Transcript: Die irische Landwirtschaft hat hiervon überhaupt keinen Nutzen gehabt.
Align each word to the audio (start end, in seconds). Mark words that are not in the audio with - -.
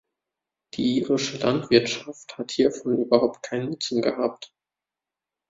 Die 0.73 0.97
irische 1.01 1.37
Landwirtschaft 1.37 2.35
hat 2.39 2.49
hiervon 2.49 2.97
überhaupt 3.03 3.43
keinen 3.43 3.69
Nutzen 3.69 4.01
gehabt. 4.01 4.51